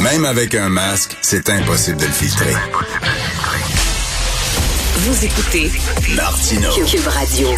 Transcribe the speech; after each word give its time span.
Même 0.00 0.24
avec 0.24 0.54
un 0.54 0.70
masque, 0.70 1.18
c'est 1.20 1.50
impossible 1.50 1.98
de 1.98 2.06
le 2.06 2.12
filtrer. 2.12 2.54
Vous 5.00 5.24
écoutez 5.24 5.70
Martino. 6.16 6.68
Cube 6.84 7.06
Radio. 7.06 7.48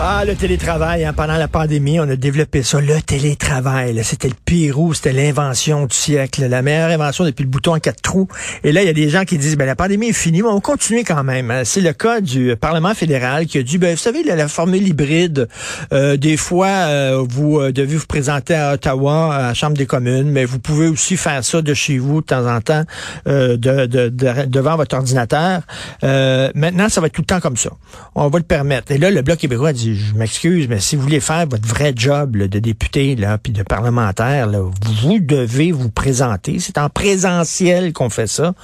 Ah, 0.00 0.24
le 0.26 0.34
télétravail, 0.34 1.04
hein, 1.04 1.12
pendant 1.12 1.36
la 1.36 1.46
pandémie, 1.46 2.00
on 2.00 2.08
a 2.08 2.16
développé 2.16 2.62
ça, 2.62 2.80
le 2.80 3.00
télétravail. 3.00 3.92
là, 3.92 4.02
C'était 4.02 4.28
le 4.28 4.34
Pérou, 4.44 4.92
c'était 4.94 5.12
l'invention 5.12 5.86
du 5.86 5.94
siècle, 5.94 6.44
la 6.46 6.62
meilleure 6.62 6.90
invention 6.90 7.24
depuis 7.24 7.44
le 7.44 7.50
bouton 7.50 7.74
en 7.74 7.78
quatre 7.78 8.00
trous. 8.02 8.26
Et 8.64 8.72
là, 8.72 8.82
il 8.82 8.86
y 8.86 8.90
a 8.90 8.94
des 8.94 9.08
gens 9.10 9.24
qui 9.24 9.38
disent, 9.38 9.56
ben 9.56 9.66
la 9.66 9.76
pandémie 9.76 10.08
est 10.08 10.12
finie, 10.12 10.42
mais 10.42 10.48
on 10.48 10.60
continue 10.60 11.04
quand 11.04 11.22
même. 11.22 11.50
hein. 11.50 11.62
C'est 11.64 11.82
le 11.82 11.92
cas 11.92 12.20
du 12.20 12.56
Parlement 12.60 12.94
fédéral 12.94 13.46
qui 13.46 13.58
a 13.58 13.62
dit, 13.62 13.78
ben 13.78 13.92
vous 13.92 14.00
savez, 14.00 14.22
la, 14.24 14.34
la 14.34 14.48
formule 14.48 14.86
hybride, 14.88 15.48
euh, 15.92 16.16
des 16.16 16.36
fois, 16.36 16.66
euh, 16.68 17.24
vous 17.28 17.60
euh, 17.60 17.70
devez 17.70 17.96
vous 17.96 18.06
présenter 18.06 18.54
à 18.54 18.72
Ottawa, 18.74 19.34
à 19.34 19.42
la 19.48 19.54
Chambre 19.54 19.76
des 19.76 19.86
communes, 19.86 20.30
mais 20.30 20.44
vous 20.46 20.58
pouvez 20.58 20.88
aussi 20.88 21.16
faire 21.16 21.44
ça 21.44 21.62
de 21.62 21.74
chez 21.74 21.98
vous 21.98 22.22
de 22.22 22.26
temps 22.26 22.46
en 22.52 22.60
temps, 22.60 22.82
euh, 23.28 23.56
de, 23.56 23.86
de- 23.86 24.08
de- 24.08 24.46
devant 24.46 24.76
votre 24.76 24.96
ordinateur. 24.96 25.60
Euh, 26.02 26.50
maintenant, 26.72 26.88
ça 26.88 27.00
va 27.00 27.06
être 27.06 27.12
tout 27.12 27.22
le 27.22 27.26
temps 27.26 27.40
comme 27.40 27.56
ça. 27.56 27.70
On 28.14 28.28
va 28.28 28.38
le 28.38 28.44
permettre. 28.44 28.92
Et 28.92 28.98
là, 28.98 29.10
le 29.10 29.22
Bloc 29.22 29.38
québécois 29.38 29.68
a 29.70 29.72
dit, 29.72 29.94
je 29.94 30.14
m'excuse, 30.14 30.68
mais 30.68 30.80
si 30.80 30.96
vous 30.96 31.02
voulez 31.02 31.20
faire 31.20 31.46
votre 31.46 31.66
vrai 31.66 31.92
job 31.94 32.36
là, 32.36 32.48
de 32.48 32.58
député, 32.58 33.14
là, 33.14 33.38
puis 33.38 33.52
de 33.52 33.62
parlementaire, 33.62 34.46
là, 34.46 34.60
vous 34.60 35.18
devez 35.20 35.72
vous 35.72 35.90
présenter. 35.90 36.58
C'est 36.58 36.78
en 36.78 36.88
présentiel 36.88 37.92
qu'on 37.92 38.10
fait 38.10 38.26
ça. 38.26 38.54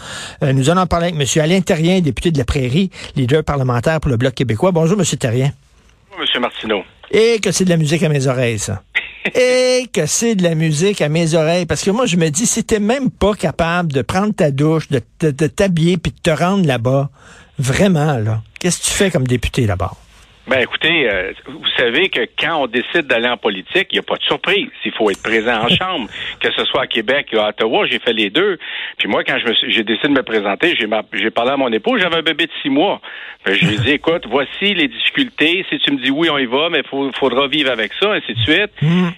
Euh, 0.42 0.52
nous 0.52 0.70
allons 0.70 0.82
en 0.82 0.86
parler 0.86 1.08
avec 1.08 1.20
M. 1.20 1.42
Alain 1.42 1.60
Terrien, 1.60 2.00
député 2.00 2.30
de 2.30 2.38
la 2.38 2.44
Prairie, 2.44 2.90
leader 3.16 3.44
parlementaire 3.44 4.00
pour 4.00 4.10
le 4.10 4.16
Bloc 4.16 4.34
québécois. 4.34 4.72
Bonjour, 4.72 4.98
M. 4.98 5.04
Terrien. 5.04 5.52
Monsieur 6.18 6.40
Martineau. 6.40 6.82
Et 7.10 7.38
que 7.40 7.52
c'est 7.52 7.64
de 7.64 7.70
la 7.70 7.76
musique 7.76 8.02
à 8.02 8.08
mes 8.08 8.26
oreilles, 8.26 8.58
ça. 8.58 8.82
Et 9.34 9.86
que 9.92 10.06
c'est 10.06 10.34
de 10.34 10.42
la 10.42 10.54
musique 10.54 11.00
à 11.00 11.08
mes 11.08 11.34
oreilles. 11.34 11.66
Parce 11.66 11.82
que 11.82 11.90
moi, 11.90 12.06
je 12.06 12.16
me 12.16 12.28
dis, 12.28 12.46
si 12.46 12.64
t'es 12.64 12.80
même 12.80 13.10
pas 13.10 13.34
capable 13.34 13.92
de 13.92 14.02
prendre 14.02 14.34
ta 14.34 14.50
douche, 14.50 14.88
de, 14.88 15.00
de 15.20 15.46
t'habiller 15.46 15.96
puis 15.96 16.12
de 16.12 16.18
te 16.18 16.30
rendre 16.30 16.66
là-bas, 16.66 17.10
vraiment, 17.58 18.18
là, 18.18 18.40
qu'est-ce 18.60 18.80
que 18.80 18.86
tu 18.86 18.92
fais 18.92 19.10
comme 19.10 19.26
député 19.26 19.66
là-bas? 19.66 19.92
Ben 20.48 20.60
écoutez, 20.60 21.10
euh, 21.10 21.32
vous 21.46 21.68
savez 21.76 22.08
que 22.08 22.20
quand 22.38 22.62
on 22.62 22.66
décide 22.66 23.06
d'aller 23.06 23.28
en 23.28 23.36
politique, 23.36 23.88
il 23.90 23.96
n'y 23.96 23.98
a 23.98 24.02
pas 24.02 24.16
de 24.16 24.22
surprise. 24.22 24.68
Il 24.82 24.92
faut 24.92 25.10
être 25.10 25.22
présent 25.22 25.64
en 25.64 25.68
chambre, 25.68 26.08
que 26.40 26.50
ce 26.52 26.64
soit 26.64 26.82
à 26.82 26.86
Québec 26.86 27.28
ou 27.32 27.38
à 27.38 27.48
Ottawa, 27.48 27.86
j'ai 27.86 27.98
fait 27.98 28.12
les 28.12 28.30
deux. 28.30 28.58
Puis 28.98 29.08
moi, 29.08 29.24
quand 29.24 29.38
je 29.38 29.46
me 29.48 29.54
suis- 29.54 29.70
j'ai 29.72 29.82
décidé 29.84 30.08
de 30.08 30.12
me 30.14 30.22
présenter, 30.22 30.74
j'ai 30.78 30.86
ma- 30.86 31.02
j'ai 31.12 31.30
parlé 31.30 31.52
à 31.52 31.56
mon 31.56 31.72
épouse, 31.72 32.00
j'avais 32.00 32.16
un 32.16 32.22
bébé 32.22 32.46
de 32.46 32.52
six 32.62 32.70
mois. 32.70 33.00
Ben, 33.44 33.54
je 33.54 33.64
lui 33.66 33.74
ai 33.74 33.78
dit, 33.78 33.90
écoute, 34.00 34.24
voici 34.28 34.74
les 34.74 34.88
difficultés. 34.88 35.64
Si 35.70 35.78
tu 35.78 35.92
me 35.92 35.98
dis 35.98 36.10
oui, 36.10 36.28
on 36.30 36.38
y 36.38 36.46
va, 36.46 36.68
mais 36.70 36.82
il 36.92 37.10
faudra 37.14 37.46
vivre 37.48 37.70
avec 37.70 37.92
ça, 37.94 38.12
ainsi 38.12 38.34
de 38.34 38.38
suite. 38.40 38.70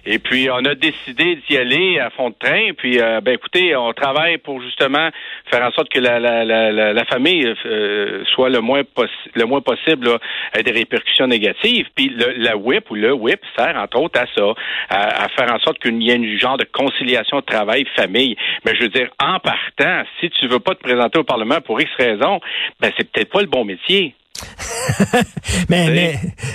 Et 0.07 0.19
puis 0.19 0.49
on 0.51 0.65
a 0.65 0.75
décidé 0.75 1.39
d'y 1.49 1.57
aller 1.57 1.99
à 1.99 2.11
fond 2.11 2.31
de 2.31 2.35
train. 2.39 2.71
Puis 2.77 3.01
euh, 3.01 3.21
ben 3.21 3.35
écoutez, 3.35 3.75
on 3.77 3.93
travaille 3.93 4.39
pour 4.39 4.61
justement 4.63 5.09
faire 5.51 5.63
en 5.65 5.71
sorte 5.73 5.89
que 5.89 5.99
la, 6.01 6.19
la, 6.21 6.45
la, 6.45 6.71
la, 6.73 6.93
la 6.93 7.05
famille 7.05 7.53
euh, 7.67 8.23
soit 8.35 8.49
le 8.51 8.61
moins 8.61 8.83
possi- 8.83 9.31
le 9.35 9.45
moins 9.45 9.61
possible 9.61 10.07
là, 10.07 10.19
ait 10.55 10.63
des 10.63 10.71
répercussions 10.73 11.27
négatives. 11.27 11.87
Puis 11.95 12.09
le, 12.09 12.35
la 12.37 12.57
whip 12.57 12.91
ou 12.91 12.95
le 12.95 13.13
whip 13.13 13.41
sert 13.57 13.77
entre 13.77 13.99
autres 14.01 14.21
à 14.21 14.27
ça, 14.35 14.55
à, 14.91 15.25
à 15.25 15.29
faire 15.29 15.53
en 15.53 15.59
sorte 15.61 15.79
qu'il 15.79 16.01
y 16.03 16.11
ait 16.11 16.17
une 16.17 16.39
genre 16.39 16.57
de 16.59 16.65
conciliation 16.65 17.10
de 17.17 17.45
travail 17.47 17.85
famille. 17.97 18.37
Mais 18.65 18.75
je 18.77 18.83
veux 18.83 18.89
dire, 18.89 19.09
en 19.23 19.39
partant, 19.41 20.03
si 20.21 20.31
tu 20.31 20.49
veux 20.49 20.61
pas 20.61 20.75
te 20.75 20.81
présenter 20.83 21.19
au 21.19 21.25
Parlement 21.25 21.61
pour 21.65 21.81
X 21.81 21.91
raison, 21.99 22.41
ben 22.81 22.91
c'est 22.97 23.11
peut-être 23.11 23.31
pas 23.31 23.41
le 23.41 23.47
bon 23.49 23.65
métier. 23.65 24.15
Mais, 25.69 25.87
mais, 25.91 26.15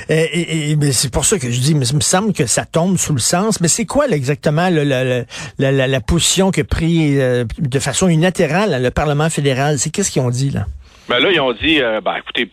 euh, 0.10 0.26
et- 0.34 0.72
et- 0.72 0.76
mais 0.76 0.92
c'est 0.92 1.12
pour 1.14 1.24
ça 1.26 1.38
que 1.38 1.52
je 1.52 1.60
dis, 1.60 1.76
mais 1.76 1.86
il 1.86 1.96
me 1.96 2.02
semble 2.02 2.34
que 2.34 2.48
ça 2.48 2.66
tombe 2.66 2.98
sous 2.98 3.14
le 3.14 3.20
sens. 3.20 3.62
Mais 3.62 3.68
c'est 3.68 3.86
quoi 3.86 4.08
là, 4.08 4.16
exactement 4.16 4.70
là, 4.70 4.84
la, 4.84 5.04
la, 5.04 5.24
la, 5.72 5.88
la- 5.88 6.02
position 6.02 6.50
que 6.52 6.62
pris 6.62 7.20
euh, 7.20 7.46
de 7.60 7.80
façon 7.80 8.08
unilatérale 8.08 8.82
le 8.82 8.90
Parlement 8.92 9.30
fédéral? 9.30 9.78
C'est 9.78 9.92
qu'est-ce 9.92 10.10
qu'ils 10.10 10.24
ont 10.24 10.30
dit 10.32 10.50
là? 10.50 10.66
Ben 11.08 11.20
là, 11.20 11.30
ils 11.32 11.40
ont 11.40 11.52
dit, 11.54 11.82
euh, 11.82 12.02
ben 12.02 12.16
écoutez, 12.18 12.48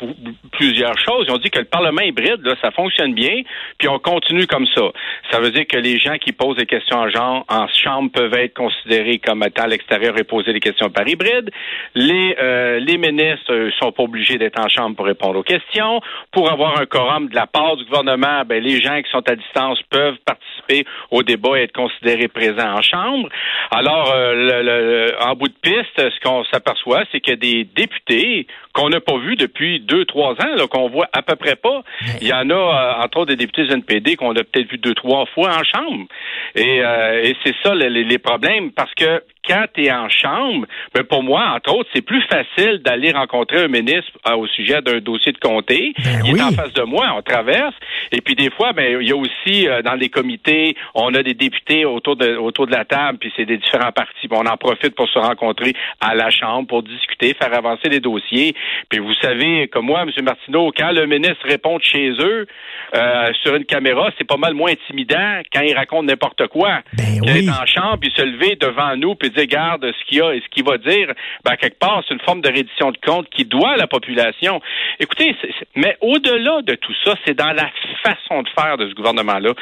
plusieurs 0.52 0.98
choses. 0.98 1.24
Ils 1.26 1.32
ont 1.32 1.38
dit 1.38 1.50
que 1.50 1.58
le 1.58 1.64
Parlement 1.64 2.02
hybride, 2.02 2.42
là, 2.44 2.54
ça 2.60 2.70
fonctionne 2.70 3.14
bien, 3.14 3.42
puis 3.78 3.88
on 3.88 3.98
continue 3.98 4.46
comme 4.46 4.66
ça. 4.66 4.82
Ça 5.30 5.40
veut 5.40 5.50
dire 5.50 5.66
que 5.66 5.78
les 5.78 5.98
gens 5.98 6.18
qui 6.18 6.32
posent 6.32 6.56
des 6.56 6.66
questions 6.66 6.98
en 6.98 7.08
genre, 7.08 7.44
en 7.48 7.66
chambre 7.68 8.10
peuvent 8.12 8.34
être 8.34 8.54
considérés 8.54 9.18
comme 9.18 9.42
étant 9.42 9.62
à 9.64 9.66
l'extérieur 9.68 10.18
et 10.18 10.24
poser 10.24 10.52
des 10.52 10.60
questions 10.60 10.90
par 10.90 11.08
hybride. 11.08 11.50
Les 11.94 12.36
euh, 12.40 12.78
les 12.80 12.98
ministres 12.98 13.52
euh, 13.52 13.70
sont 13.80 13.90
pas 13.92 14.02
obligés 14.02 14.36
d'être 14.36 14.60
en 14.60 14.68
chambre 14.68 14.96
pour 14.96 15.06
répondre 15.06 15.38
aux 15.38 15.42
questions. 15.42 16.00
Pour 16.30 16.50
avoir 16.52 16.78
un 16.80 16.86
quorum 16.86 17.28
de 17.28 17.34
la 17.34 17.46
part 17.46 17.76
du 17.76 17.84
gouvernement, 17.86 18.42
ben 18.46 18.62
les 18.62 18.80
gens 18.82 19.00
qui 19.00 19.10
sont 19.10 19.26
à 19.28 19.34
distance 19.34 19.80
peuvent 19.90 20.18
participer 20.26 20.84
au 21.10 21.22
débat 21.22 21.58
et 21.58 21.62
être 21.64 21.72
considérés 21.72 22.28
présents 22.28 22.74
en 22.74 22.82
chambre. 22.82 23.28
Alors, 23.70 24.12
euh, 24.12 24.34
le- 24.34 24.62
le- 24.62 25.16
en 25.24 25.34
bout 25.34 25.48
de 25.48 25.54
piste, 25.62 25.96
ce 25.96 26.20
qu'on 26.20 26.44
s'aperçoit, 26.44 27.04
c'est 27.10 27.26
a 27.30 27.36
des 27.36 27.64
députés 27.64 28.41
qu'on 28.72 28.88
n'a 28.88 29.00
pas 29.00 29.18
vus 29.18 29.36
depuis 29.36 29.80
deux, 29.80 30.04
trois 30.04 30.32
ans, 30.32 30.54
là, 30.56 30.66
qu'on 30.66 30.88
voit 30.88 31.08
à 31.12 31.22
peu 31.22 31.36
près 31.36 31.56
pas. 31.56 31.82
Il 32.20 32.28
y 32.28 32.32
en 32.32 32.48
a, 32.50 32.54
euh, 32.54 33.04
entre 33.04 33.18
autres, 33.18 33.30
des 33.30 33.36
députés 33.36 33.64
du 33.64 33.72
NPD 33.72 34.16
qu'on 34.16 34.32
a 34.32 34.44
peut-être 34.44 34.70
vu 34.70 34.78
deux, 34.78 34.94
trois 34.94 35.26
fois 35.26 35.50
en 35.50 35.64
chambre. 35.64 36.06
Et, 36.54 36.82
euh, 36.82 37.22
et 37.22 37.36
c'est 37.44 37.54
ça 37.62 37.74
les, 37.74 37.90
les 37.90 38.18
problèmes, 38.18 38.72
parce 38.72 38.92
que 38.94 39.22
quand 39.46 39.64
tu 39.74 39.84
es 39.84 39.92
en 39.92 40.08
chambre, 40.08 40.66
ben 40.94 41.04
pour 41.04 41.22
moi, 41.22 41.54
entre 41.56 41.74
autres, 41.74 41.90
c'est 41.94 42.04
plus 42.04 42.22
facile 42.22 42.80
d'aller 42.84 43.12
rencontrer 43.12 43.64
un 43.64 43.68
ministre 43.68 44.12
euh, 44.28 44.36
au 44.36 44.46
sujet 44.46 44.80
d'un 44.82 44.98
dossier 45.00 45.32
de 45.32 45.38
comté. 45.38 45.94
Ben 45.98 46.22
il 46.24 46.34
oui. 46.34 46.40
est 46.40 46.42
en 46.42 46.52
face 46.52 46.72
de 46.72 46.82
moi, 46.82 47.12
on 47.16 47.22
traverse. 47.22 47.74
Et 48.12 48.20
puis 48.20 48.34
des 48.34 48.50
fois, 48.50 48.72
ben 48.72 49.00
il 49.00 49.08
y 49.08 49.12
a 49.12 49.16
aussi 49.16 49.68
euh, 49.68 49.82
dans 49.82 49.94
les 49.94 50.08
comités, 50.08 50.76
on 50.94 51.12
a 51.14 51.22
des 51.22 51.34
députés 51.34 51.84
autour 51.84 52.16
de 52.16 52.36
autour 52.36 52.66
de 52.66 52.72
la 52.72 52.84
table, 52.84 53.18
puis 53.18 53.32
c'est 53.36 53.44
des 53.44 53.56
différents 53.58 53.92
partis. 53.92 54.28
Puis 54.28 54.38
on 54.38 54.46
en 54.46 54.56
profite 54.56 54.94
pour 54.94 55.08
se 55.08 55.18
rencontrer 55.18 55.74
à 56.00 56.14
la 56.14 56.30
chambre 56.30 56.68
pour 56.68 56.82
discuter, 56.82 57.34
faire 57.34 57.54
avancer 57.54 57.88
les 57.88 58.00
dossiers. 58.00 58.54
Puis 58.88 58.98
vous 58.98 59.14
savez, 59.14 59.68
comme 59.68 59.86
moi, 59.86 60.02
M. 60.02 60.24
Martineau, 60.24 60.72
quand 60.76 60.92
le 60.92 61.06
ministre 61.06 61.46
répond 61.46 61.78
de 61.78 61.82
chez 61.82 62.10
eux 62.10 62.46
euh, 62.94 63.32
sur 63.42 63.54
une 63.54 63.64
caméra, 63.64 64.10
c'est 64.18 64.26
pas 64.26 64.36
mal 64.36 64.54
moins 64.54 64.70
intimidant 64.72 65.40
quand 65.52 65.62
il 65.62 65.74
raconte 65.74 66.06
n'importe 66.06 66.46
quoi. 66.48 66.80
Ben 66.96 67.04
Il 67.22 67.30
oui. 67.32 67.46
est 67.46 67.50
en 67.50 67.66
chambre, 67.66 67.98
puis 68.00 68.12
se 68.14 68.22
lever 68.22 68.56
devant 68.56 68.96
nous, 68.96 69.14
puis 69.14 69.31
dire, 69.32 69.46
garde 69.46 69.84
ce 69.84 70.04
qu'il 70.04 70.18
y 70.18 70.20
a 70.22 70.34
et 70.34 70.40
ce 70.40 70.48
qu'il 70.48 70.64
va 70.64 70.78
dire, 70.78 71.12
ben, 71.44 71.56
quelque 71.56 71.78
part, 71.78 72.02
c'est 72.06 72.14
une 72.14 72.20
forme 72.20 72.40
de 72.40 72.48
reddition 72.48 72.90
de 72.90 72.98
compte 73.04 73.28
qui 73.30 73.44
doit 73.44 73.72
à 73.72 73.76
la 73.76 73.86
population. 73.86 74.60
Écoutez, 75.00 75.36
mais 75.74 75.96
au-delà 76.00 76.62
de 76.62 76.74
tout 76.74 76.94
ça, 77.04 77.14
c'est 77.24 77.34
dans 77.34 77.52
la 77.52 77.70
façon 78.02 78.42
de 78.42 78.48
faire 78.50 78.76
de 78.76 78.88
ce 78.88 78.94
gouvernement-là. 78.94 79.52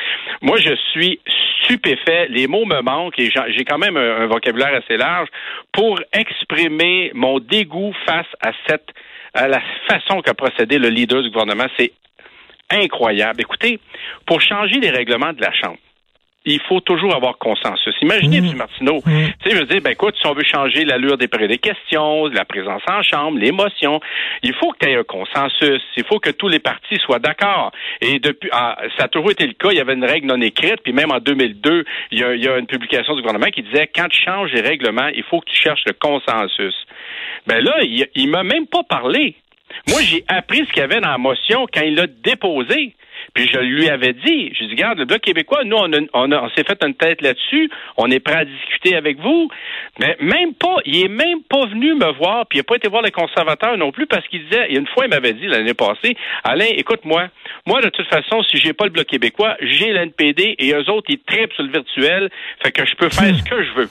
Moi, 0.43 0.57
je 0.59 0.75
suis 0.93 1.21
stupéfait. 1.63 2.29
Les 2.29 2.47
mots 2.47 2.65
me 2.65 2.81
manquent 2.83 3.19
et 3.19 3.31
j'ai 3.31 3.65
quand 3.65 3.79
même 3.79 3.97
un, 3.97 4.23
un 4.23 4.27
vocabulaire 4.27 4.75
assez 4.75 4.97
large 4.97 5.29
pour 5.73 6.01
exprimer 6.13 7.11
mon 7.15 7.39
dégoût 7.39 7.93
face 8.07 8.27
à 8.43 8.53
cette 8.67 8.91
à 9.33 9.47
la 9.47 9.63
façon 9.89 10.23
qu'a 10.23 10.35
procédé 10.35 10.79
le 10.79 10.89
leader 10.89 11.23
du 11.23 11.31
gouvernement. 11.31 11.67
C'est 11.79 11.93
incroyable. 12.71 13.41
Écoutez, 13.41 13.79
pour 14.27 14.41
changer 14.41 14.81
les 14.81 14.91
règlements 14.91 15.33
de 15.33 15.41
la 15.41 15.53
Chambre, 15.53 15.79
il 16.47 16.61
faut 16.69 16.81
toujours 16.81 17.15
avoir 17.15 17.37
consensus. 17.39 17.95
Imaginez. 18.01 18.39
M. 18.39 18.57
Martineau, 18.57 19.01
Mhm. 19.05 19.29
tu 19.43 19.51
sais, 19.51 19.57
je 19.57 19.61
veux 19.61 19.67
dire, 19.67 19.81
ben 19.83 19.91
écoute, 19.91 20.15
si 20.21 20.27
on 20.27 20.33
veut 20.33 20.43
changer 20.45 20.85
l'allure 20.85 21.19
des 21.19 21.27
des 21.27 21.59
questions, 21.59 22.27
la 22.27 22.45
présence 22.45 22.83
en 22.91 23.03
chambre, 23.03 23.39
l'émotion, 23.39 24.01
il 24.43 24.55
faut 24.55 24.73
que 24.73 24.79
tu 24.85 24.91
aies 24.91 24.97
un 24.97 25.05
consensus. 25.05 25.83
Il 25.97 26.05
faut 26.05 26.19
que 26.19 26.31
tous 26.31 26.49
les 26.49 26.59
partis 26.59 26.97
soient 27.05 27.19
d'accord. 27.19 27.73
Et 28.01 28.19
depuis, 28.19 28.49
ah, 28.53 28.77
ça 28.99 29.05
a 29.05 29.09
toujours 29.09 29.31
été 29.31 29.47
le 29.47 29.53
cas. 29.55 29.69
Il 29.71 29.77
y 29.77 29.81
avait 29.81 29.95
une 29.95 30.05
règle 30.05 30.27
non 30.29 30.41
écrite, 30.41 30.81
puis 30.83 30.93
même 30.93 31.11
en 31.13 31.19
2002, 31.19 31.85
il 32.11 32.19
y 32.21 32.25
a, 32.25 32.35
il 32.35 32.43
y 32.43 32.49
a 32.49 32.57
une 32.59 32.67
publication 32.67 33.15
du 33.15 33.21
gouvernement 33.23 33.51
qui 33.51 33.63
disait 33.63 33.87
quand 33.95 34.09
tu 34.09 34.21
changes 34.23 34.53
les 34.53 34.61
règlements, 34.63 35.09
il 35.15 35.23
faut 35.25 35.41
que 35.41 35.51
tu 35.51 35.57
cherches 35.57 35.83
le 35.87 35.93
consensus. 35.93 36.75
Ben 37.47 37.63
là, 37.63 37.77
il, 37.83 38.07
il 38.15 38.29
m'a 38.31 38.43
même 38.43 38.67
pas 38.67 38.83
parlé. 38.83 39.35
Moi, 39.89 40.01
j'ai 40.03 40.25
appris 40.29 40.59
ce 40.67 40.73
qu'il 40.73 40.79
y 40.81 40.85
avait 40.85 41.01
dans 41.01 41.11
la 41.11 41.19
motion 41.19 41.67
quand 41.73 41.83
il 41.83 41.95
l'a 41.95 42.07
déposé. 42.07 42.95
Puis 43.35 43.49
je 43.53 43.59
lui 43.59 43.89
avais 43.89 44.13
dit, 44.15 44.51
je 44.59 44.65
dis, 44.65 44.71
regarde, 44.71 44.99
le 44.99 45.05
Bloc 45.05 45.21
québécois, 45.21 45.63
nous, 45.65 45.77
on, 45.77 45.93
a- 45.93 45.99
on, 46.15 46.33
a- 46.33 46.43
on 46.43 46.49
s'est 46.51 46.65
fait 46.65 46.83
une 46.85 46.95
tête 46.95 47.21
là-dessus, 47.21 47.71
on 47.99 48.11
est 48.11 48.19
prêt 48.19 48.35
à 48.39 48.45
discuter 48.45 48.97
avec 48.97 49.19
vous. 49.21 49.49
Mais 50.01 50.17
même 50.21 50.55
pas, 50.55 50.77
il 50.87 51.05
est 51.05 51.09
même 51.09 51.43
pas 51.49 51.67
venu 51.67 51.95
me 51.95 52.11
voir, 52.17 52.47
puis 52.47 52.59
il 52.59 52.61
n'a 52.61 52.65
pas 52.65 52.77
été 52.77 52.89
voir 52.89 53.03
les 53.03 53.11
conservateurs 53.13 53.77
non 53.77 53.93
plus, 53.93 54.07
parce 54.07 54.27
qu'il 54.29 54.43
disait, 54.45 54.67
il 54.69 54.75
y 54.75 54.77
a 54.79 54.81
une 54.81 54.87
fois, 54.89 55.05
il 55.05 55.11
m'avait 55.11 55.35
dit 55.35 55.47
l'année 55.47 55.75
passée, 55.75 56.17
Alain, 56.45 56.67
écoute-moi, 56.77 57.29
moi, 57.67 57.81
de 57.83 57.91
toute 57.91 58.09
façon, 58.09 58.43
si 58.45 58.57
j'ai 58.57 58.73
pas 58.73 58.85
le 58.85 58.91
Bloc 58.91 59.07
québécois, 59.07 59.57
j'ai 59.61 59.93
l'NPD, 59.93 60.57
et 60.59 60.73
eux 60.73 60.91
autres, 60.91 61.07
ils 61.11 61.21
tripent 61.21 61.53
sur 61.53 61.63
le 61.63 61.71
virtuel, 61.71 62.31
fait 62.65 62.73
que 62.73 62.85
je 62.87 62.95
peux 62.97 63.11
faire 63.11 63.37
ce 63.37 63.43
que 63.45 63.63
je 63.63 63.73
veux. 63.75 63.89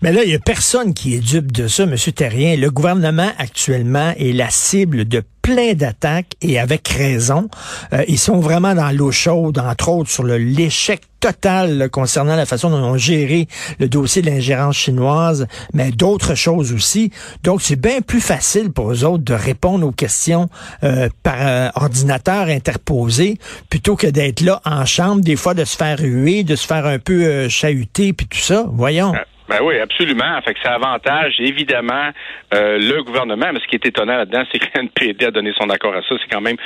Mais 0.00 0.12
là, 0.12 0.24
il 0.24 0.30
y 0.30 0.34
a 0.34 0.38
personne 0.38 0.94
qui 0.94 1.14
est 1.14 1.20
dupe 1.20 1.52
de 1.52 1.68
ça, 1.68 1.84
M. 1.84 1.96
Terrien. 2.14 2.56
Le 2.56 2.70
gouvernement 2.70 3.30
actuellement 3.38 4.12
est 4.18 4.32
la 4.32 4.50
cible 4.50 5.06
de 5.06 5.22
plein 5.42 5.74
d'attaques 5.74 6.34
et 6.40 6.58
avec 6.58 6.86
raison. 6.88 7.48
Euh, 7.92 8.04
ils 8.08 8.18
sont 8.18 8.38
vraiment 8.38 8.74
dans 8.74 8.90
l'eau 8.90 9.10
chaude, 9.10 9.58
entre 9.58 9.88
autres, 9.88 10.10
sur 10.10 10.22
l'échec 10.24 11.02
total 11.22 11.78
là, 11.78 11.88
concernant 11.88 12.36
la 12.36 12.46
façon 12.46 12.70
dont 12.70 12.78
ont 12.78 12.96
géré 12.96 13.46
le 13.78 13.88
dossier 13.88 14.22
de 14.22 14.30
l'ingérence 14.30 14.76
chinoise, 14.76 15.46
mais 15.72 15.90
d'autres 15.92 16.34
choses 16.34 16.72
aussi. 16.72 17.10
Donc, 17.44 17.62
c'est 17.62 17.76
bien 17.76 18.00
plus 18.00 18.20
facile 18.20 18.72
pour 18.72 18.92
eux 18.92 19.04
autres 19.04 19.24
de 19.24 19.34
répondre 19.34 19.86
aux 19.86 19.92
questions 19.92 20.48
euh, 20.82 21.08
par 21.22 21.36
euh, 21.38 21.68
ordinateur 21.76 22.48
interposé 22.48 23.38
plutôt 23.70 23.96
que 23.96 24.08
d'être 24.08 24.40
là 24.40 24.60
en 24.64 24.84
chambre, 24.84 25.22
des 25.22 25.36
fois 25.36 25.54
de 25.54 25.64
se 25.64 25.76
faire 25.76 25.98
huer, 26.00 26.42
de 26.42 26.56
se 26.56 26.66
faire 26.66 26.86
un 26.86 26.98
peu 26.98 27.24
euh, 27.24 27.48
chahuter, 27.48 28.12
puis 28.12 28.26
tout 28.26 28.38
ça. 28.38 28.66
Voyons. 28.72 29.14
Euh, 29.14 29.18
Ben 29.48 29.58
oui, 29.62 29.78
absolument. 29.78 30.40
Fait 30.42 30.54
que 30.54 30.60
ça 30.62 30.74
avantage 30.74 31.34
évidemment 31.38 32.10
euh, 32.54 32.78
le 32.78 33.02
gouvernement. 33.02 33.46
Mais 33.52 33.60
ce 33.60 33.66
qui 33.66 33.76
est 33.76 33.86
étonnant 33.86 34.16
là-dedans, 34.16 34.44
c'est 34.50 34.58
que 34.58 34.66
l'NPD 34.78 35.26
a 35.26 35.30
donné 35.30 35.52
son 35.58 35.68
accord 35.70 35.94
à 35.94 36.02
ça. 36.02 36.14
C'est 36.20 36.30
quand 36.32 36.40
même 36.40 36.56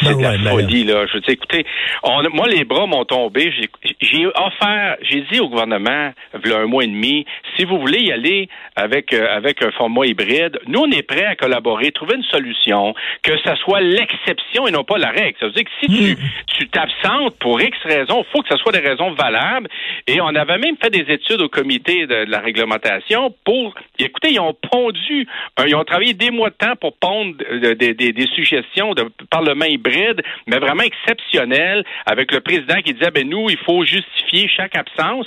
c'est 0.00 0.10
Ben 0.10 0.18
de 0.18 0.22
la 0.22 0.30
ouais, 0.30 0.62
folie 0.62 0.84
là. 0.84 1.06
Je 1.06 1.14
veux 1.14 1.20
dire, 1.20 1.34
écoutez, 1.34 1.64
on, 2.02 2.22
moi 2.32 2.46
les 2.48 2.64
bras 2.64 2.86
m'ont 2.86 3.04
tombé. 3.04 3.52
J'ai- 4.00 4.26
offert, 4.26 4.96
j'ai 5.02 5.22
dit 5.32 5.40
au 5.40 5.48
gouvernement, 5.48 6.12
il 6.44 6.50
y 6.50 6.54
a 6.54 6.58
un 6.58 6.66
mois 6.66 6.84
et 6.84 6.86
demi, 6.86 7.26
si 7.56 7.64
vous 7.64 7.78
voulez 7.78 8.00
y 8.00 8.12
aller 8.12 8.48
avec 8.76 9.12
euh, 9.12 9.26
avec 9.34 9.62
un 9.62 9.70
format 9.72 10.06
hybride, 10.06 10.58
nous 10.66 10.80
on 10.80 10.90
est 10.90 11.02
prêts 11.02 11.24
à 11.24 11.36
collaborer, 11.36 11.90
trouver 11.92 12.16
une 12.16 12.24
solution, 12.24 12.94
que 13.22 13.32
ça 13.44 13.56
soit 13.56 13.80
l'exception 13.80 14.66
et 14.66 14.70
non 14.70 14.84
pas 14.84 14.98
la 14.98 15.10
règle. 15.10 15.36
Ça 15.40 15.46
veut 15.46 15.52
dire 15.52 15.64
que 15.64 15.70
si 15.80 15.86
tu 15.88 16.16
tu 16.58 16.68
t'absentes 16.68 17.36
pour 17.38 17.60
X 17.60 17.76
raisons, 17.84 18.24
il 18.26 18.30
faut 18.32 18.42
que 18.42 18.48
ce 18.50 18.56
soit 18.58 18.72
des 18.72 18.86
raisons 18.86 19.12
valables. 19.12 19.68
Et 20.06 20.20
on 20.20 20.28
avait 20.28 20.58
même 20.58 20.76
fait 20.82 20.90
des 20.90 21.12
études 21.12 21.40
au 21.40 21.48
comité 21.48 22.06
de, 22.06 22.29
la 22.30 22.40
réglementation 22.40 23.34
pour, 23.44 23.74
écoutez, 23.98 24.32
ils 24.32 24.40
ont 24.40 24.54
pondu, 24.70 25.26
euh, 25.58 25.64
ils 25.66 25.74
ont 25.74 25.84
travaillé 25.84 26.14
des 26.14 26.30
mois 26.30 26.50
de 26.50 26.54
temps 26.54 26.76
pour 26.80 26.96
pondre 26.96 27.34
euh, 27.50 27.74
des, 27.74 28.26
suggestions 28.34 28.94
de 28.94 29.04
parlement 29.30 29.64
hybride, 29.64 30.22
mais 30.46 30.58
vraiment 30.58 30.82
exceptionnelles, 30.82 31.84
avec 32.06 32.32
le 32.32 32.40
président 32.40 32.80
qui 32.82 32.94
disait, 32.94 33.10
ben 33.10 33.28
nous, 33.28 33.50
il 33.50 33.58
faut 33.58 33.84
justifier 33.84 34.48
chaque 34.48 34.76
absence. 34.76 35.26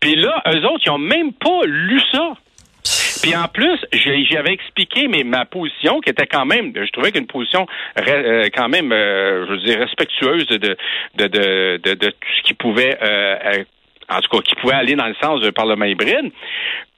Puis 0.00 0.16
là, 0.16 0.42
eux 0.48 0.64
autres, 0.66 0.82
ils 0.86 0.90
ont 0.90 0.98
même 0.98 1.32
pas 1.32 1.62
lu 1.64 2.00
ça. 2.12 2.34
Puis 3.22 3.34
en 3.34 3.48
plus, 3.48 3.78
j'avais 3.92 4.52
expliqué 4.52 5.08
mais 5.08 5.24
ma 5.24 5.46
position 5.46 6.00
qui 6.00 6.10
était 6.10 6.26
quand 6.26 6.44
même, 6.44 6.72
je 6.74 6.90
trouvais 6.92 7.10
qu'une 7.10 7.26
position 7.26 7.66
euh, 7.98 8.48
quand 8.54 8.68
même, 8.68 8.90
je 8.90 9.50
veux 9.50 9.56
dire 9.58 9.78
respectueuse 9.78 10.46
de 10.46 10.58
de 10.58 10.76
de 11.16 11.94
de, 11.94 12.10
tout 12.10 12.28
ce 12.36 12.42
qui 12.42 12.52
pouvait, 12.52 12.98
euh, 13.02 13.64
en 14.08 14.20
tout 14.20 14.36
cas, 14.36 14.42
qui 14.42 14.54
pouvait 14.56 14.74
aller 14.74 14.94
dans 14.94 15.06
le 15.06 15.14
sens 15.14 15.40
d'un 15.40 15.52
parlement 15.52 15.84
hybride. 15.84 16.30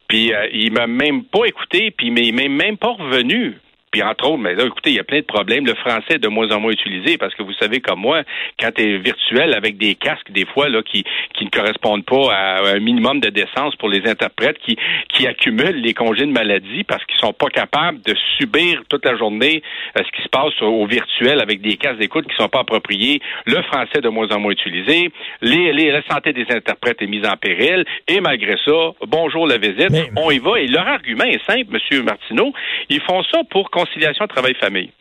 Puis 0.08 0.32
euh, 0.32 0.48
il 0.52 0.72
m'a 0.72 0.86
même 0.86 1.24
pas 1.24 1.44
écouté, 1.46 1.90
puis 1.90 2.08
il 2.08 2.34
m'est 2.34 2.48
même 2.48 2.76
pas 2.76 2.92
revenu. 2.92 3.58
Puis 3.96 4.02
entre 4.02 4.26
autres, 4.28 4.36
mais 4.42 4.54
là, 4.54 4.66
écoutez, 4.66 4.90
il 4.90 4.96
y 4.96 5.00
a 5.00 5.04
plein 5.04 5.20
de 5.20 5.24
problèmes. 5.24 5.64
Le 5.64 5.72
français 5.74 6.16
est 6.16 6.18
de 6.18 6.28
moins 6.28 6.50
en 6.50 6.60
moins 6.60 6.70
utilisé 6.70 7.16
parce 7.16 7.34
que 7.34 7.42
vous 7.42 7.54
savez 7.54 7.80
comme 7.80 7.98
moi, 8.00 8.24
quand 8.60 8.70
tu 8.74 8.82
es 8.82 8.98
virtuel 8.98 9.54
avec 9.54 9.78
des 9.78 9.94
casques, 9.94 10.30
des 10.32 10.44
fois, 10.44 10.68
là, 10.68 10.82
qui, 10.82 11.02
qui 11.32 11.46
ne 11.46 11.50
correspondent 11.50 12.04
pas 12.04 12.30
à 12.30 12.74
un 12.74 12.78
minimum 12.78 13.20
de 13.20 13.30
décence 13.30 13.74
pour 13.76 13.88
les 13.88 14.06
interprètes 14.06 14.58
qui, 14.58 14.76
qui 15.14 15.26
accumulent 15.26 15.80
les 15.80 15.94
congés 15.94 16.26
de 16.26 16.30
maladie 16.30 16.84
parce 16.84 17.02
qu'ils 17.06 17.18
sont 17.18 17.32
pas 17.32 17.46
capables 17.46 18.02
de 18.02 18.14
subir 18.36 18.82
toute 18.90 19.02
la 19.06 19.16
journée 19.16 19.62
euh, 19.98 20.02
ce 20.04 20.14
qui 20.14 20.22
se 20.24 20.28
passe 20.28 20.60
au, 20.60 20.84
virtuel 20.86 21.40
avec 21.40 21.62
des 21.62 21.78
casques 21.78 21.96
d'écoute 21.98 22.26
qui 22.28 22.36
sont 22.36 22.50
pas 22.50 22.60
appropriés. 22.60 23.22
Le 23.46 23.62
français 23.62 23.96
est 23.96 24.00
de 24.02 24.10
moins 24.10 24.28
en 24.30 24.40
moins 24.40 24.52
utilisé. 24.52 25.10
Les, 25.40 25.72
les- 25.72 25.90
la 25.90 26.02
santé 26.02 26.34
des 26.34 26.44
interprètes 26.50 27.00
est 27.00 27.06
mise 27.06 27.24
en 27.26 27.36
péril. 27.38 27.86
Et 28.08 28.20
malgré 28.20 28.56
ça, 28.62 28.90
bonjour 29.06 29.46
la 29.46 29.56
visite, 29.56 29.88
Mais- 29.90 30.10
on 30.16 30.30
y 30.30 30.38
va. 30.38 30.60
Et 30.60 30.66
leur 30.66 30.86
argument 30.86 31.24
est 31.24 31.42
simple, 31.50 31.70
Monsieur 31.70 32.02
Martineau. 32.02 32.52
Ils 32.90 33.00
font 33.00 33.22
ça 33.32 33.40
pour 33.48 33.70
conciliation 33.86 34.26
travail-famille. 34.26 34.92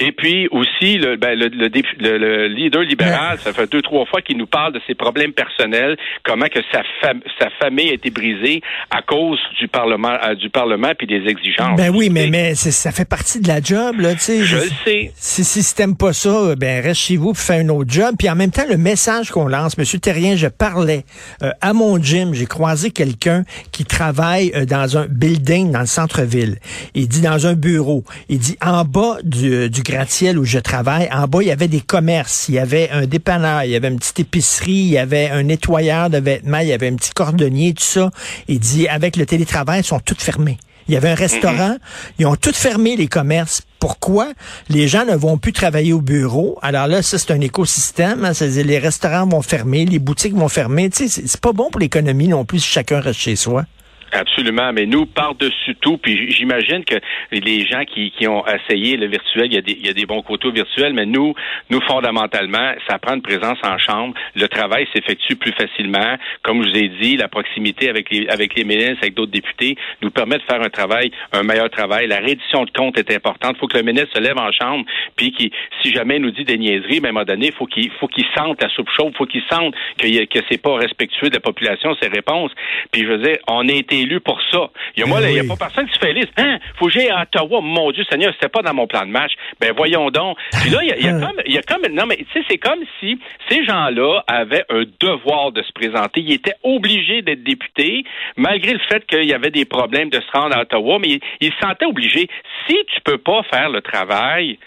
Et 0.00 0.12
puis 0.12 0.46
aussi, 0.52 0.96
le, 0.96 1.16
ben, 1.16 1.36
le, 1.36 1.48
le, 1.48 1.68
le- 1.68 2.18
le 2.18 2.46
leader 2.46 2.82
libéral, 2.82 3.38
ça 3.40 3.52
fait 3.52 3.68
deux, 3.70 3.82
trois 3.82 4.06
fois 4.06 4.22
qu'il 4.22 4.36
nous 4.36 4.46
parle 4.46 4.72
de 4.72 4.80
ses 4.86 4.94
problèmes 4.94 5.32
personnels, 5.32 5.96
comment 6.24 6.46
que 6.46 6.60
sa, 6.70 6.82
fam- 7.02 7.20
sa 7.40 7.48
famille 7.58 7.90
a 7.90 7.94
été 7.94 8.10
brisée 8.10 8.62
à 8.90 9.02
cause 9.02 9.40
du 9.60 9.66
Parlement, 9.66 10.16
euh, 10.24 10.36
du 10.36 10.50
Parlement 10.50 10.92
puis 10.96 11.08
des 11.08 11.26
exigences. 11.28 11.76
Ben 11.76 11.90
oui, 11.92 12.10
mais, 12.10 12.28
mais 12.28 12.54
ça 12.54 12.92
fait 12.92 13.08
partie 13.08 13.40
de 13.40 13.48
la 13.48 13.60
job, 13.60 13.98
là, 13.98 14.12
tu 14.14 14.20
sais. 14.20 14.44
Je 14.44 14.56
le 14.56 14.62
sais. 14.84 15.10
Si, 15.16 15.42
si, 15.42 15.62
si 15.64 15.74
t'aimes 15.74 15.96
pas 15.96 16.12
ça, 16.12 16.54
ben 16.54 16.80
reste 16.80 17.00
chez 17.00 17.16
vous 17.16 17.32
puis 17.32 17.42
fais 17.42 17.58
un 17.58 17.68
autre 17.68 17.90
job. 17.90 18.14
Puis 18.16 18.30
en 18.30 18.36
même 18.36 18.52
temps, 18.52 18.66
le 18.70 18.76
message 18.76 19.30
qu'on 19.30 19.48
lance, 19.48 19.76
Monsieur 19.78 19.98
Terrien, 19.98 20.36
je 20.36 20.46
parlais 20.46 21.04
euh, 21.42 21.50
à 21.60 21.72
mon 21.72 22.00
gym, 22.00 22.34
j'ai 22.34 22.46
croisé 22.46 22.92
quelqu'un 22.92 23.42
qui 23.72 23.84
travaille 23.84 24.52
euh, 24.54 24.64
dans 24.64 24.96
un 24.96 25.06
building 25.08 25.72
dans 25.72 25.80
le 25.80 25.86
centre-ville. 25.86 26.58
Il 26.94 27.08
dit 27.08 27.20
dans 27.20 27.48
un 27.48 27.54
bureau. 27.54 28.04
Il 28.28 28.38
dit 28.38 28.56
en 28.64 28.84
bas 28.84 29.16
du, 29.24 29.68
du 29.70 29.82
gratte-ciel 29.88 30.38
où 30.38 30.44
je 30.44 30.58
travaille, 30.58 31.08
en 31.12 31.26
bas 31.26 31.42
il 31.42 31.48
y 31.48 31.50
avait 31.50 31.68
des 31.68 31.80
commerces, 31.80 32.48
il 32.48 32.56
y 32.56 32.58
avait 32.58 32.90
un 32.90 33.06
dépanneur, 33.06 33.64
il 33.64 33.70
y 33.70 33.76
avait 33.76 33.88
une 33.88 33.98
petite 33.98 34.20
épicerie, 34.20 34.72
il 34.72 34.88
y 34.90 34.98
avait 34.98 35.30
un 35.30 35.42
nettoyeur 35.42 36.10
de 36.10 36.18
vêtements, 36.18 36.58
il 36.58 36.68
y 36.68 36.72
avait 36.72 36.88
un 36.88 36.96
petit 36.96 37.12
cordonnier, 37.12 37.74
tout 37.74 37.82
ça. 37.84 38.10
Il 38.48 38.60
dit 38.60 38.88
avec 38.88 39.16
le 39.16 39.26
télétravail, 39.26 39.80
ils 39.80 39.84
sont 39.84 40.00
toutes 40.00 40.20
fermés. 40.20 40.58
Il 40.88 40.94
y 40.94 40.96
avait 40.96 41.10
un 41.10 41.14
restaurant, 41.14 41.76
ils 42.18 42.26
ont 42.26 42.36
tout 42.36 42.52
fermé 42.54 42.96
les 42.96 43.08
commerces. 43.08 43.60
Pourquoi? 43.78 44.32
Les 44.70 44.88
gens 44.88 45.04
ne 45.04 45.14
vont 45.14 45.36
plus 45.36 45.52
travailler 45.52 45.92
au 45.92 46.00
bureau. 46.00 46.58
Alors 46.62 46.86
là, 46.86 47.02
ça, 47.02 47.18
c'est 47.18 47.30
un 47.30 47.40
écosystème. 47.40 48.24
hein. 48.24 48.32
Les 48.40 48.78
restaurants 48.78 49.26
vont 49.26 49.42
fermer, 49.42 49.84
les 49.84 49.98
boutiques 49.98 50.34
vont 50.34 50.48
fermer. 50.48 50.88
Tu 50.88 51.08
sais, 51.08 51.22
c'est 51.26 51.40
pas 51.40 51.52
bon 51.52 51.68
pour 51.70 51.80
l'économie 51.80 52.28
non 52.28 52.46
plus 52.46 52.60
si 52.60 52.68
chacun 52.70 53.00
reste 53.00 53.20
chez 53.20 53.36
soi. 53.36 53.66
Absolument, 54.12 54.72
mais 54.72 54.86
nous, 54.86 55.04
par-dessus 55.04 55.74
tout, 55.82 55.98
puis 55.98 56.30
j'imagine 56.32 56.82
que 56.84 56.94
les 57.30 57.66
gens 57.66 57.84
qui, 57.84 58.10
qui 58.12 58.26
ont 58.26 58.42
essayé 58.46 58.96
le 58.96 59.06
virtuel, 59.06 59.46
il 59.46 59.54
y, 59.54 59.58
a 59.58 59.60
des, 59.60 59.72
il 59.72 59.86
y 59.86 59.90
a 59.90 59.92
des 59.92 60.06
bons 60.06 60.22
côtés 60.22 60.48
au 60.48 60.52
virtuel, 60.52 60.94
mais 60.94 61.04
nous, 61.04 61.34
nous, 61.68 61.80
fondamentalement, 61.82 62.72
ça 62.88 62.98
prend 62.98 63.14
une 63.16 63.22
présence 63.22 63.58
en 63.62 63.76
chambre. 63.78 64.14
Le 64.34 64.48
travail 64.48 64.86
s'effectue 64.94 65.36
plus 65.36 65.52
facilement. 65.52 66.16
Comme 66.42 66.62
je 66.64 66.70
vous 66.70 66.76
ai 66.76 66.88
dit, 66.88 67.16
la 67.18 67.28
proximité 67.28 67.90
avec 67.90 68.08
les, 68.10 68.26
avec 68.28 68.54
les 68.54 68.64
ministres, 68.64 68.98
avec 69.02 69.14
d'autres 69.14 69.32
députés, 69.32 69.76
nous 70.00 70.10
permet 70.10 70.36
de 70.36 70.42
faire 70.42 70.62
un 70.62 70.70
travail, 70.70 71.10
un 71.32 71.42
meilleur 71.42 71.68
travail. 71.68 72.06
La 72.06 72.20
reddition 72.20 72.64
de 72.64 72.70
comptes 72.70 72.98
est 72.98 73.10
importante. 73.14 73.56
Il 73.56 73.60
faut 73.60 73.66
que 73.68 73.76
le 73.76 73.84
ministre 73.84 74.10
se 74.14 74.20
lève 74.22 74.38
en 74.38 74.50
chambre, 74.52 74.86
puis 75.16 75.32
qu'il, 75.32 75.50
si 75.82 75.92
jamais 75.92 76.16
il 76.16 76.22
nous 76.22 76.30
dit 76.30 76.44
des 76.44 76.56
niaiseries, 76.56 77.00
ben, 77.00 77.08
à 77.08 77.10
un 77.10 77.12
moment 77.12 77.24
donné, 77.26 77.48
il 77.48 77.52
faut 77.52 77.66
qu'il 77.66 77.90
faut 78.00 78.08
qu'il 78.08 78.24
sente 78.36 78.62
la 78.62 78.70
soupe 78.70 78.88
chaude, 78.96 79.10
il 79.12 79.16
faut 79.16 79.26
qu'il 79.26 79.42
sente 79.50 79.74
a- 80.02 80.26
que 80.26 80.38
c'est 80.50 80.62
pas 80.62 80.76
respectueux 80.76 81.28
de 81.28 81.34
la 81.34 81.40
population, 81.40 81.94
ses 82.00 82.08
réponses. 82.08 82.52
Puis 82.90 83.02
je 83.02 83.06
veux 83.08 83.18
dire, 83.18 83.36
on 83.48 83.68
a 83.68 83.72
été 83.72 83.97
élus 84.02 84.20
pour 84.20 84.40
ça. 84.50 84.70
Il 84.96 85.00
y 85.00 85.02
a 85.02 85.06
Ben 85.06 85.50
a 85.50 85.56
pas 85.56 85.66
personne 85.66 85.86
qui 85.86 85.94
se 85.94 85.98
fait 85.98 86.12
liste. 86.12 86.32
Hein, 86.36 86.58
faut 86.76 86.86
que 86.86 86.92
j'aille 86.92 87.10
à 87.10 87.22
Ottawa. 87.22 87.60
Mon 87.60 87.90
Dieu 87.90 88.04
Seigneur, 88.10 88.32
c'était 88.34 88.48
pas 88.48 88.62
dans 88.62 88.74
mon 88.74 88.86
plan 88.86 89.04
de 89.06 89.10
match. 89.10 89.32
Ben 89.60 89.72
voyons 89.76 90.10
donc. 90.10 90.38
Puis 90.60 90.70
là, 90.70 90.78
il 90.82 90.88
y 90.88 90.92
a, 90.92 90.96
il 90.96 91.04
y 91.04 91.08
a 91.08 91.12
comme, 91.26 91.42
il 91.46 91.54
y 91.54 91.58
a 91.58 91.62
comme, 91.62 91.86
non 91.92 92.06
mais 92.06 92.16
tu 92.16 92.26
sais, 92.32 92.44
c'est 92.48 92.58
comme 92.58 92.80
si 93.00 93.18
ces 93.48 93.64
gens-là 93.64 94.22
avaient 94.26 94.64
un 94.70 94.84
devoir 95.00 95.52
de 95.52 95.62
se 95.62 95.72
présenter. 95.72 96.20
Ils 96.20 96.34
étaient 96.34 96.56
obligés 96.62 97.22
d'être 97.22 97.42
députés, 97.42 98.04
malgré 98.36 98.72
le 98.72 98.80
fait 98.88 99.06
qu'il 99.06 99.28
y 99.28 99.34
avait 99.34 99.50
des 99.50 99.64
problèmes 99.64 100.10
de 100.10 100.20
se 100.20 100.30
rendre 100.32 100.56
à 100.56 100.62
Ottawa, 100.62 100.98
mais 100.98 101.08
ils, 101.08 101.20
ils 101.40 101.52
se 101.52 101.58
sentaient 101.60 101.86
obligés. 101.86 102.28
Si 102.66 102.76
tu 102.94 103.00
peux 103.04 103.18
pas 103.18 103.42
faire 103.44 103.70
le 103.70 103.80
travail, 103.80 104.58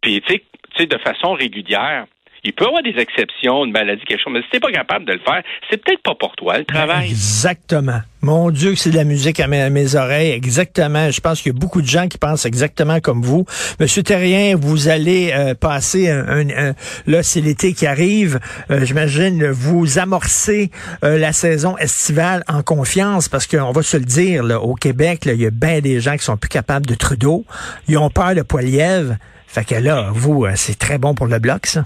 puis 0.00 0.20
tu 0.20 0.40
sais, 0.76 0.86
de 0.86 0.98
façon 0.98 1.32
régulière. 1.32 2.06
Il 2.46 2.52
peut 2.52 2.64
y 2.64 2.68
avoir 2.68 2.82
des 2.82 2.94
exceptions, 2.98 3.64
une 3.64 3.72
maladie, 3.72 4.02
quelque 4.04 4.22
chose, 4.22 4.32
mais 4.34 4.42
si 4.42 4.50
t'es 4.50 4.60
pas 4.60 4.70
capable 4.70 5.06
de 5.06 5.12
le 5.12 5.18
faire, 5.20 5.42
c'est 5.70 5.82
peut-être 5.82 6.02
pas 6.02 6.14
pour 6.14 6.36
toi, 6.36 6.58
le 6.58 6.66
travail. 6.66 7.08
Exactement. 7.08 8.00
Mon 8.20 8.50
Dieu, 8.50 8.72
que 8.72 8.78
c'est 8.78 8.90
de 8.90 8.96
la 8.96 9.04
musique 9.04 9.40
à 9.40 9.46
mes, 9.46 9.96
oreilles. 9.96 10.32
Exactement. 10.32 11.10
Je 11.10 11.20
pense 11.20 11.40
qu'il 11.40 11.52
y 11.52 11.56
a 11.56 11.58
beaucoup 11.58 11.80
de 11.80 11.86
gens 11.86 12.06
qui 12.06 12.18
pensent 12.18 12.44
exactement 12.44 13.00
comme 13.00 13.22
vous. 13.22 13.46
Monsieur 13.80 14.02
Terrien, 14.02 14.56
vous 14.56 14.88
allez 14.88 15.32
euh, 15.32 15.54
passer 15.54 16.10
un, 16.10 16.74
là, 17.06 17.22
c'est 17.22 17.40
l'été 17.40 17.72
qui 17.72 17.86
arrive. 17.86 18.40
Euh, 18.70 18.84
J'imagine 18.84 19.46
vous 19.46 19.98
amorcer 19.98 20.70
euh, 21.02 21.16
la 21.16 21.32
saison 21.32 21.78
estivale 21.78 22.44
en 22.46 22.62
confiance 22.62 23.30
parce 23.30 23.46
qu'on 23.46 23.72
va 23.72 23.82
se 23.82 23.96
le 23.96 24.04
dire, 24.04 24.44
au 24.62 24.74
Québec, 24.74 25.22
il 25.24 25.40
y 25.40 25.46
a 25.46 25.50
bien 25.50 25.80
des 25.80 25.98
gens 26.00 26.18
qui 26.18 26.24
sont 26.24 26.36
plus 26.36 26.50
capables 26.50 26.84
de 26.84 26.94
Trudeau. 26.94 27.46
Ils 27.88 27.96
ont 27.96 28.10
peur 28.10 28.34
de 28.34 28.42
Poiliev. 28.42 29.16
Fait 29.46 29.64
que 29.64 29.76
là, 29.76 30.10
vous, 30.12 30.46
c'est 30.56 30.78
très 30.78 30.98
bon 30.98 31.14
pour 31.14 31.26
le 31.26 31.38
bloc, 31.38 31.64
ça. 31.66 31.84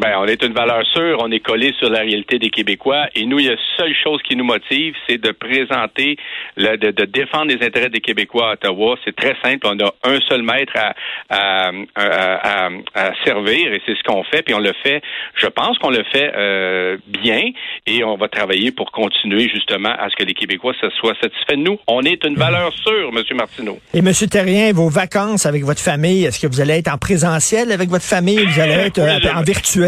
Ben, 0.00 0.12
on 0.18 0.26
est 0.26 0.40
une 0.44 0.52
valeur 0.52 0.86
sûre, 0.86 1.18
on 1.20 1.30
est 1.32 1.40
collé 1.40 1.74
sur 1.78 1.90
la 1.90 1.98
réalité 2.00 2.38
des 2.38 2.50
Québécois, 2.50 3.06
et 3.16 3.24
nous, 3.26 3.40
il 3.40 3.46
y 3.46 3.50
a 3.50 3.56
seule 3.76 3.92
chose 4.04 4.20
qui 4.22 4.36
nous 4.36 4.44
motive, 4.44 4.94
c'est 5.08 5.18
de 5.18 5.32
présenter, 5.32 6.16
le- 6.56 6.76
de, 6.76 6.92
de 6.92 7.04
défendre 7.04 7.46
les 7.52 7.66
intérêts 7.66 7.88
des 7.90 7.98
Québécois 8.00 8.50
à 8.50 8.52
Ottawa. 8.52 8.94
C'est 9.04 9.16
très 9.16 9.34
simple, 9.42 9.66
on 9.66 9.76
a 9.80 9.92
un 10.04 10.20
seul 10.28 10.42
maître 10.42 10.72
à, 10.76 10.94
à, 11.30 11.70
à- 11.96 12.68
à- 12.94 13.10
servir, 13.24 13.72
et 13.72 13.80
c'est 13.86 13.96
ce 13.96 14.02
qu'on 14.04 14.22
fait, 14.22 14.42
puis 14.42 14.54
on 14.54 14.60
le 14.60 14.72
fait, 14.84 15.02
je 15.34 15.48
pense 15.48 15.76
qu'on 15.78 15.90
le 15.90 16.04
fait 16.12 16.30
euh, 16.36 16.96
bien, 17.08 17.50
et 17.86 18.04
on 18.04 18.16
va 18.16 18.28
travailler 18.28 18.70
pour 18.70 18.92
continuer 18.92 19.48
justement 19.52 19.90
à 19.98 20.08
ce 20.10 20.14
que 20.16 20.22
les 20.22 20.34
Québécois 20.34 20.74
se 20.80 20.88
soient 20.90 21.14
satisfaits 21.20 21.56
de 21.56 21.62
nous. 21.70 21.78
On 21.88 22.02
est 22.02 22.24
une 22.24 22.36
valeur 22.36 22.72
sûre, 22.86 23.10
M. 23.12 23.22
Martineau. 23.36 23.80
Et 23.94 24.02
Monsieur 24.02 24.28
Terrien, 24.28 24.72
vos 24.72 24.90
vacances 24.90 25.44
avec 25.44 25.64
votre 25.64 25.80
famille, 25.80 26.24
est-ce 26.24 26.38
que 26.40 26.46
vous 26.46 26.60
allez 26.60 26.74
être 26.78 26.92
en 26.94 26.98
présentiel 26.98 27.72
avec 27.72 27.88
votre 27.88 28.04
famille? 28.04 28.44
Vous 28.46 28.60
allez 28.60 28.74
être 28.74 28.98
euh, 29.00 29.18
en 29.34 29.42
virtuel? 29.42 29.87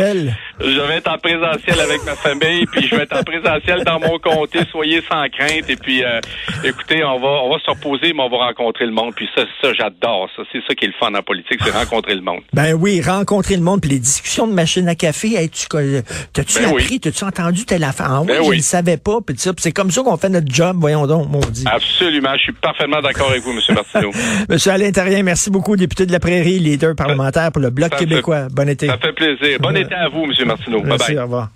Je 0.61 0.81
vais 0.89 0.97
être 0.97 1.09
en 1.11 1.19
présentiel 1.19 1.81
avec 1.81 2.05
ma 2.05 2.15
famille, 2.17 2.67
puis 2.67 2.87
je 2.87 2.95
vais 2.97 3.03
être 3.03 3.17
en 3.17 3.23
présentiel 3.23 3.85
dans 3.85 4.01
mon 4.01 4.19
comté. 4.19 4.61
Soyez 4.71 5.03
sans 5.11 5.29
crainte. 5.29 5.69
Et 5.69 5.77
puis, 5.77 6.03
euh, 6.05 6.21
écoutez, 6.65 7.03
on 7.05 7.19
va, 7.21 7.29
on 7.45 7.51
va 7.53 7.59
se 7.59 7.71
reposer, 7.71 8.13
mais 8.13 8.23
on 8.23 8.29
va 8.29 8.47
rencontrer 8.47 8.87
le 8.87 8.93
monde. 8.93 9.15
Puis 9.15 9.29
ça, 9.35 9.43
ça 9.61 9.73
j'adore. 9.73 10.29
Ça, 10.37 10.43
c'est 10.53 10.61
ça 10.67 10.75
qui 10.75 10.85
est 10.85 10.89
le 10.89 10.95
fun 10.99 11.15
en 11.15 11.23
politique, 11.23 11.61
c'est 11.65 11.71
rencontrer 11.71 12.15
le 12.15 12.23
monde. 12.23 12.41
Ben 12.53 12.75
oui, 12.75 13.01
rencontrer 13.01 13.57
le 13.57 13.63
monde, 13.63 13.81
puis 13.81 13.91
les 13.91 13.99
discussions 13.99 14.47
de 14.47 14.53
machine 14.53 14.89
à 14.89 14.95
café, 14.95 15.35
hey, 15.37 15.49
tu, 15.49 15.67
t'as-tu 15.69 16.59
Ben 16.61 16.71
oui. 16.73 16.83
appris, 16.83 17.01
t'as-tu 17.01 17.25
entendu 17.25 17.65
telle 17.65 17.85
affaire? 17.85 18.07
Ah 18.11 18.21
oui, 18.23 18.27
Ben 18.29 18.43
je 18.45 18.49
oui. 18.49 18.57
ne 18.59 18.63
savais 18.63 18.97
pas, 18.97 19.19
puis 19.27 19.37
c'est 19.39 19.73
comme 19.73 19.91
ça 19.91 20.03
qu'on 20.03 20.17
fait 20.17 20.29
notre 20.29 20.53
job, 20.53 20.77
voyons 20.79 21.07
donc, 21.07 21.29
maudit. 21.29 21.65
Absolument. 21.71 22.33
Je 22.37 22.43
suis 22.43 22.53
parfaitement 22.53 23.01
d'accord 23.01 23.31
avec 23.31 23.43
vous, 23.43 23.51
M. 23.53 23.61
Martineau. 23.75 24.11
Monsieur 24.49 24.73
Alain 24.73 24.91
Terrien, 24.91 25.23
merci 25.23 25.51
beaucoup, 25.51 25.77
député 25.77 26.07
de 26.07 26.13
la 26.13 26.21
Prairie, 26.21 26.59
leader 26.59 26.95
parlementaire 26.95 27.51
pour 27.53 27.63
le 27.63 27.71
Bloc 27.71 27.91
Ça 27.93 27.99
fait- 27.99 28.05
québécois. 28.07 28.49
Bon 28.51 28.69
été. 28.69 28.87
Ça 28.87 28.99
fait 28.99 29.13
plaisir. 29.13 29.59
Bon 29.61 29.75
été 29.81 29.95
à 29.95 30.09
vous, 30.09 30.25
M. 30.25 30.47
Martineau. 30.47 30.81
Bye 30.81 30.89
Merci, 30.91 31.13
bye. 31.15 31.19
au 31.19 31.23
revoir. 31.23 31.49